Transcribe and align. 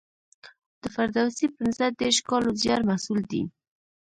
د 0.81 0.83
فردوسي 0.93 1.47
پنځه 1.57 1.85
دېرش 1.99 2.17
کالو 2.29 2.49
زیار 2.61 2.81
محصول 2.89 3.21
دی. 3.31 3.43